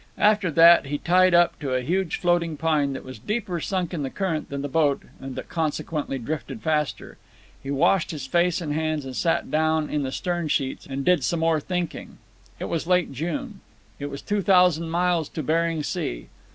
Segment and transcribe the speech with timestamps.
[0.17, 4.01] After that he tied up to a huge floating pine that was deeper sunk in
[4.01, 7.19] the current than the boat and that consequently drifted faster.
[7.61, 11.41] He washed his face and hands, sat down in the stern sheets, and did some
[11.41, 12.17] more thinking.
[12.59, 13.59] It was late in June.
[13.99, 16.29] It was two thousand miles to Bering Sea.